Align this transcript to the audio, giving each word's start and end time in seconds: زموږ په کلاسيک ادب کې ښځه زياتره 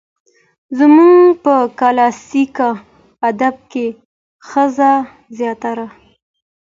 زموږ 0.77 1.19
په 1.43 1.55
کلاسيک 1.79 2.57
ادب 3.29 3.55
کې 3.71 3.85
ښځه 4.47 4.91
زياتره 5.37 5.87